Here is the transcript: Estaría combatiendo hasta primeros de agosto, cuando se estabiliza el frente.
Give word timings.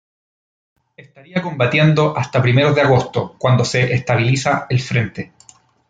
Estaría 0.97 1.43
combatiendo 1.43 2.17
hasta 2.17 2.41
primeros 2.41 2.73
de 2.73 2.81
agosto, 2.81 3.35
cuando 3.37 3.63
se 3.63 3.93
estabiliza 3.93 4.65
el 4.67 4.79
frente. 4.81 5.31